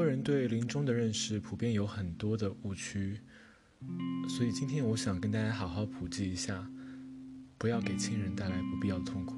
[0.00, 3.20] 多人对临终的认识普遍有很多的误区，
[4.30, 6.66] 所以今天我想跟大家好好普及一下，
[7.58, 9.36] 不要给亲人带来不必要的痛苦。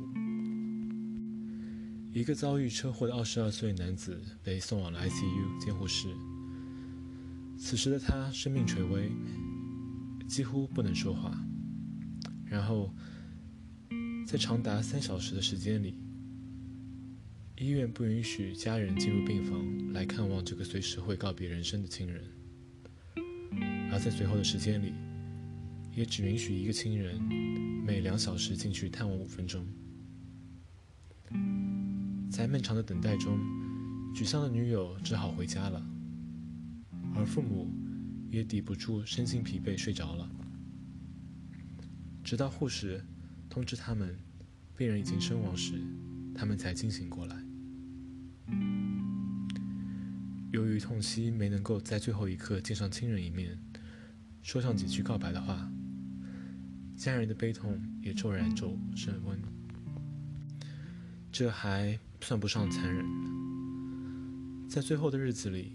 [2.13, 6.07] 一个遭遇车祸的二十二岁男子被送往了 ICU 监护室，
[7.59, 9.11] 此时的他生命垂危，
[10.29, 11.37] 几乎不能说话。
[12.47, 12.95] 然后，
[14.29, 15.97] 在长达三小时的时间里，
[17.63, 22.25] 医院不允许家人进入病房来看望这个随时会告别人生的亲人，
[23.93, 24.93] 而在随后的时间里，
[25.95, 27.23] 也只允许一个亲人
[27.87, 29.65] 每两小时进去探望五分钟。
[32.29, 33.39] 在漫长的等待中，
[34.13, 35.81] 沮丧的女友只好回家了，
[37.15, 37.71] 而父母
[38.29, 40.29] 也抵不住身心疲惫睡着了，
[42.25, 43.07] 直到护士
[43.49, 44.19] 通知他们
[44.77, 45.81] 病人已经身亡时，
[46.35, 47.52] 他们才惊醒过来。
[50.51, 53.59] 由于痛惜没能够在最后一刻见上亲人一面，
[54.43, 55.71] 说上几句告白的话，
[56.97, 59.41] 家人的悲痛也骤然骤升温。
[61.31, 63.07] 这还算不上残忍，
[64.69, 65.73] 在最后的日子里，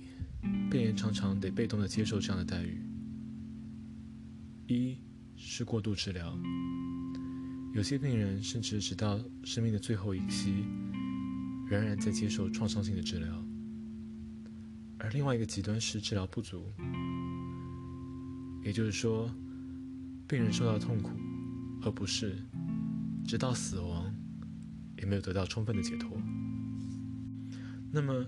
[0.69, 2.79] 病人常常得被动的接受这样的待遇：
[4.67, 4.97] 一
[5.35, 6.37] 是过度治疗，
[7.73, 10.63] 有些病人甚至直到生命的最后一息，
[11.69, 13.45] 仍然在接受创伤性的治疗。
[14.99, 16.71] 而另外一个极端是治疗不足，
[18.63, 19.29] 也就是说，
[20.27, 21.11] 病人受到痛苦
[21.81, 22.35] 和不适，
[23.25, 24.11] 直到死亡，
[24.97, 26.19] 也没有得到充分的解脱。
[27.91, 28.25] 那么，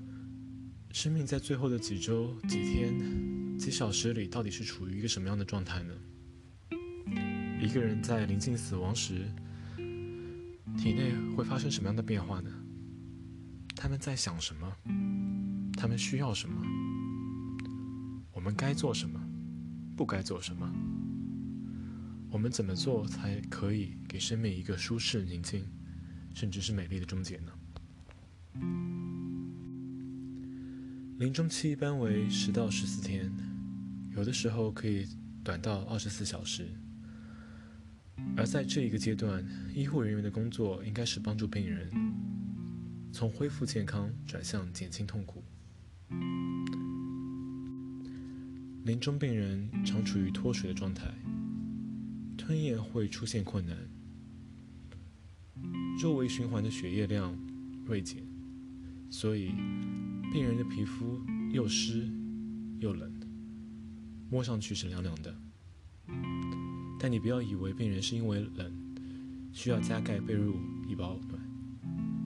[0.91, 5.93] 生命在最后的几周、几天、几小时里，到底是处于一个什么样的状态呢？
[7.61, 9.29] 一个人在临近死亡时，
[10.77, 12.49] 体内会发生什么样的变化呢？
[13.81, 14.75] 他们在想什么？
[15.77, 16.61] 他们需要什么？
[18.33, 19.17] 我们该做什么？
[19.95, 20.69] 不该做什么？
[22.29, 25.65] 我们怎么做才可以给生命一个舒适、宁静，
[26.35, 27.53] 甚至是美丽的终结呢？
[31.17, 33.31] 临终期一般为十到十四天，
[34.13, 35.07] 有的时候可以
[35.41, 36.67] 短到二十四小时。
[38.35, 39.41] 而在这一个阶段，
[39.73, 41.89] 医护人员的工作应该是帮助病人
[43.11, 45.43] 从恢复健康转向减轻痛苦。
[48.85, 51.13] 临终病人常处于脱水的状态，
[52.37, 53.77] 吞咽会出现困难，
[55.99, 57.37] 周围循环的血液量
[57.85, 58.23] 锐减，
[59.09, 59.49] 所以
[60.31, 61.21] 病人的皮肤
[61.51, 62.09] 又湿
[62.79, 63.13] 又冷，
[64.29, 65.35] 摸上去是凉凉的。
[66.99, 68.95] 但你不要以为病人是因为冷
[69.51, 70.55] 需要加盖被褥
[70.87, 71.39] 以保暖，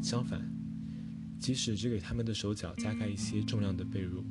[0.02, 0.42] 相反。
[1.44, 4.24] 即使只给他们的手脚加盖一些重量的被褥，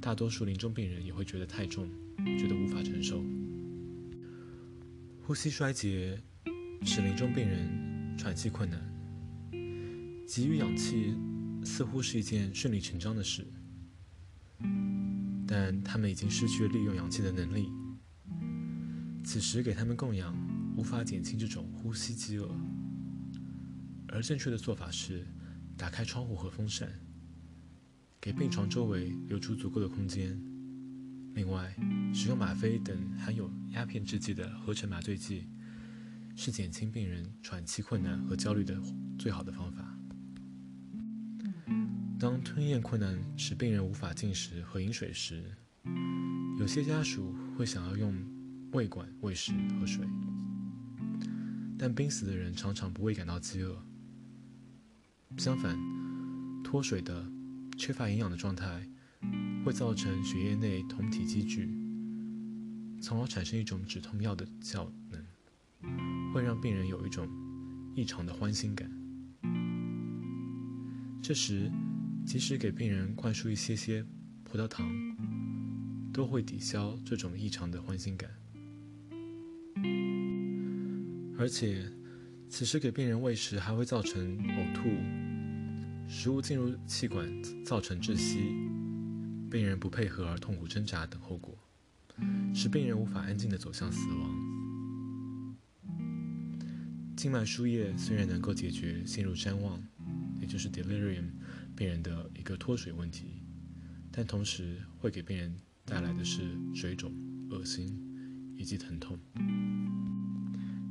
[0.00, 1.88] 大多数临终病人也会觉得太重，
[2.36, 3.22] 觉得无法承受。
[5.22, 6.20] 呼吸衰竭
[6.82, 8.80] 使临终病人喘气困难，
[10.26, 11.14] 给予氧气
[11.64, 13.46] 似乎是一件顺理成章的事，
[15.46, 17.70] 但他们已经失去了利用氧气的能力。
[19.22, 20.36] 此时给他们供氧
[20.76, 22.50] 无法减轻这种呼吸饥饿，
[24.08, 25.24] 而正确的做法是。
[25.76, 26.88] 打开窗户和风扇，
[28.20, 30.40] 给病床周围留出足够的空间。
[31.34, 31.76] 另外，
[32.14, 35.46] 使用吗啡等含有鸦片制剂的合成麻醉剂，
[36.34, 38.80] 是减轻病人喘气困难和焦虑的
[39.18, 39.92] 最好的方法。
[42.18, 45.54] 当吞咽困难使病人无法进食和饮水时，
[46.58, 48.16] 有些家属会想要用
[48.72, 50.06] 胃管喂食和水，
[51.78, 53.78] 但濒死的人常常不会感到饥饿。
[55.38, 55.78] 相反，
[56.64, 57.30] 脱水的、
[57.76, 58.88] 缺乏营养的状态，
[59.64, 61.68] 会造成血液内酮体积聚，
[63.02, 67.28] 从而产生一种止痛药的效能，会让病人有一种
[67.94, 68.90] 异常的欢欣感。
[71.22, 71.70] 这时，
[72.24, 74.02] 即使给病人灌输一些些
[74.42, 74.90] 葡萄糖，
[76.14, 78.30] 都会抵消这种异常的欢欣感，
[81.38, 81.84] 而且。
[82.48, 84.82] 此时给病人喂食还会造成呕吐，
[86.08, 87.28] 食物进入气管
[87.64, 88.38] 造成窒息，
[89.50, 91.58] 病人不配合而痛苦挣扎等后果，
[92.54, 94.46] 使病人无法安静地走向死亡。
[97.16, 99.82] 静脉输液虽然能够解决陷入谵妄，
[100.40, 101.30] 也就是 delirium
[101.74, 103.42] 病人的一个脱水问题，
[104.12, 107.12] 但同时会给病人带来的是水肿、
[107.50, 109.18] 恶心以及疼痛。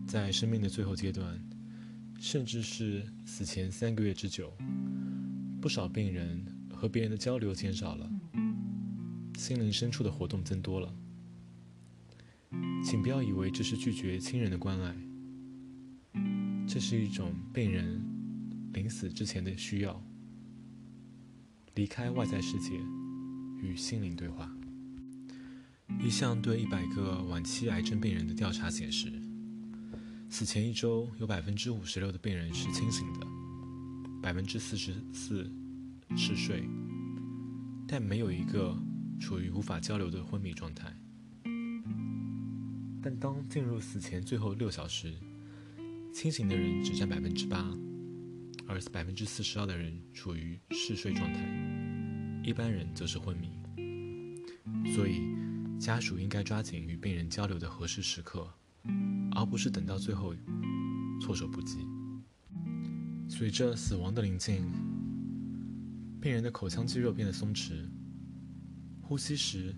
[0.06, 1.42] 在生命的最后阶段，
[2.20, 4.52] 甚至是死前三个月之久，
[5.66, 8.08] 不少病人和别人的交流减少了，
[9.36, 10.94] 心灵深处的活动增多了。
[12.86, 14.96] 请不要以为这是拒绝亲人的关爱，
[16.68, 18.00] 这是一种病人
[18.74, 20.00] 临死之前的需要，
[21.74, 22.80] 离开外在世界，
[23.60, 24.56] 与心灵对话。
[26.00, 29.12] 一项对一百个晚期癌症病人的调查显示，
[30.30, 33.26] 死前一周有百分之五十六的病人是清醒的，
[34.26, 35.48] 百分之四十四
[36.18, 36.68] 嗜睡，
[37.88, 38.76] 但没有一个
[39.20, 40.92] 处于无法交流的昏迷状态。
[43.04, 45.14] 但当进入死前最后六小时，
[46.12, 47.72] 清醒的人只占百分之八，
[48.66, 53.52] 而百分之四十二的人处于嗜睡状态，一般人则是昏迷。
[54.92, 55.22] 所以，
[55.80, 58.52] 家属应该抓紧与病人交流的合适时刻，
[59.36, 60.34] 而不是等到最后
[61.22, 61.78] 措手不及。
[63.38, 64.64] 随着死亡的临近，
[66.22, 67.86] 病人的口腔肌肉变得松弛，
[69.02, 69.76] 呼吸时。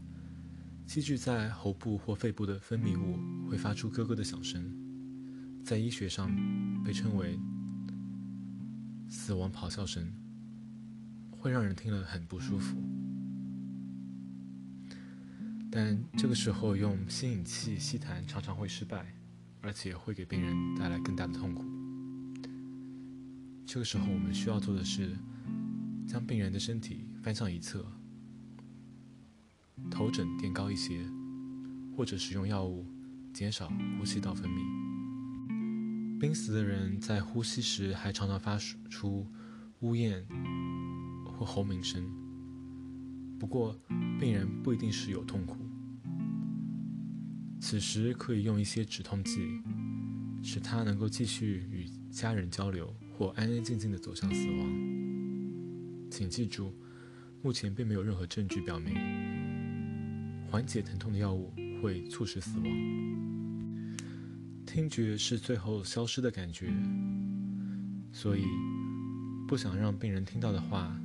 [0.85, 4.63] 积聚在喉部或肺部的分泌物会发出咯咯的响声，
[5.65, 6.29] 在医学上
[6.83, 7.39] 被称为
[9.09, 10.13] “死亡咆哮声”，
[11.31, 12.77] 会让人听了很不舒服。
[15.71, 19.15] 但这个时候用吸引器吸痰常常会失败，
[19.61, 21.65] 而且会给病人带来更大的痛苦。
[23.67, 25.13] 这个时候我们需要做的是，
[26.07, 27.85] 将病人的身体翻向一侧。
[29.91, 31.05] 头枕垫高一些，
[31.93, 32.85] 或者使用药物
[33.33, 33.69] 减少
[33.99, 36.17] 呼吸道分泌。
[36.17, 38.57] 濒死的人在呼吸时还常常发
[38.89, 39.27] 出
[39.81, 40.25] 呜咽
[41.25, 42.09] 或喉鸣声，
[43.37, 43.77] 不过
[44.17, 45.57] 病人不一定是有痛苦。
[47.59, 49.61] 此时可以用一些止痛剂，
[50.41, 56.07] 使他能够继续与家人交流，或安安静静的走向死亡。
[56.11, 56.71] 请记住，
[57.41, 58.95] 目前并没有任何证据表明。
[60.49, 62.65] 缓解疼痛的药物会促使死亡。
[64.65, 66.71] 听觉是最后消失的感觉，
[68.11, 68.43] 所以
[69.47, 70.95] 不想让病人听到的话，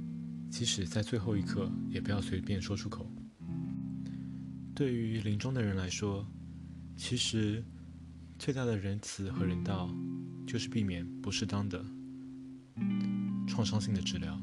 [0.51, 3.11] 即使在最后一刻，也不要随便说出口。
[4.75, 6.27] 对于临终的人来说，
[6.97, 7.65] 其实
[8.39, 9.95] 最大的仁慈和人道，
[10.47, 11.85] 就是避免不适当的
[13.47, 14.41] 创伤性的治疗，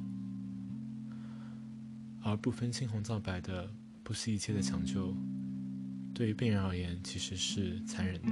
[2.21, 3.71] 而不分青红皂白的。
[4.01, 5.15] 不惜一切的抢救，
[6.15, 8.27] 对于病人而言其实是残忍的。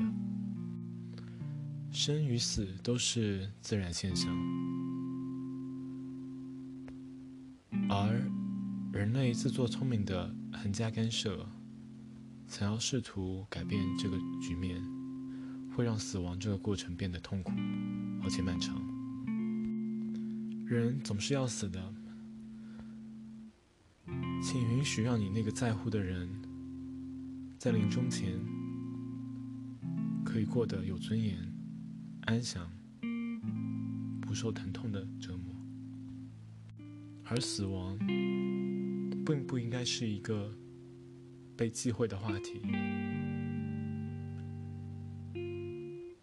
[1.92, 4.36] 生与死都是自然现象，
[7.88, 8.28] 而
[8.92, 11.48] 人类自作聪明的横加干涉，
[12.48, 14.82] 想要试图改变这个局面，
[15.76, 17.52] 会让死亡这个过程变得痛苦
[18.24, 18.97] 而且漫长。
[20.76, 21.94] 人总是要死的。
[24.42, 26.30] 请允许让你那个在乎的人，
[27.58, 28.38] 在临终前
[30.26, 31.38] 可以过得有尊严、
[32.22, 32.70] 安详、
[34.22, 35.56] 不受疼痛的折磨。
[37.24, 37.98] 而死亡
[39.26, 40.54] 并不应该是一个
[41.56, 42.62] 被忌讳的话题。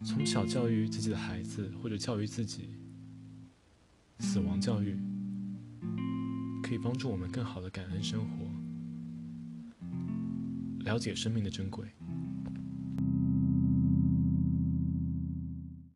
[0.02, 2.70] 从小教育自己的孩子，或者教育自己，
[4.18, 4.96] 死亡教育。
[6.62, 8.50] 可以帮助我们更好的感恩生活，
[10.82, 11.86] 了解生命的珍贵。